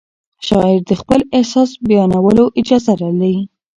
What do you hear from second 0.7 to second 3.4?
د خپل احساس بیانولو اجازه لري.